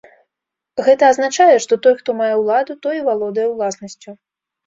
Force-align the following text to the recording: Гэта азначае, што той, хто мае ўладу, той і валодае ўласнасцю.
Гэта 0.87 1.03
азначае, 1.13 1.57
што 1.65 1.73
той, 1.83 1.93
хто 1.99 2.15
мае 2.21 2.31
ўладу, 2.41 2.77
той 2.85 2.95
і 3.01 3.05
валодае 3.09 3.45
ўласнасцю. 3.51 4.11